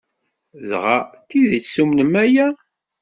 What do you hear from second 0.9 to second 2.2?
d tidet tumnem